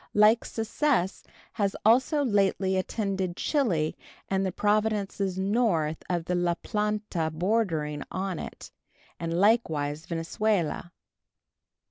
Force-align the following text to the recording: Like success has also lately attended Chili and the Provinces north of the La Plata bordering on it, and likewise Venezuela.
Like 0.15 0.45
success 0.45 1.23
has 1.53 1.75
also 1.85 2.23
lately 2.25 2.75
attended 2.75 3.35
Chili 3.37 3.95
and 4.29 4.43
the 4.43 4.51
Provinces 4.51 5.37
north 5.37 6.01
of 6.09 6.25
the 6.25 6.33
La 6.33 6.55
Plata 6.55 7.29
bordering 7.31 8.01
on 8.11 8.39
it, 8.39 8.71
and 9.19 9.31
likewise 9.39 10.07
Venezuela. 10.07 10.91